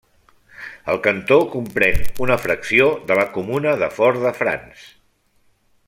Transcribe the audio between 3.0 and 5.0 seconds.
de la comuna de Fort-de-France.